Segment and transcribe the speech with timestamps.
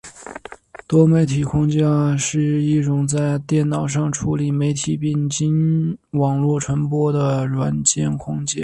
[0.87, 8.57] 多媒体框架是一种在电脑上处理媒体并经网络传播的软件框架。